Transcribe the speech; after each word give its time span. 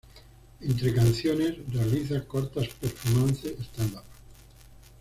Entre 0.67 0.95
canciones, 0.95 1.57
realiza 1.71 2.25
cortas 2.25 2.65
performances 2.69 3.53
stand-up. 3.71 4.03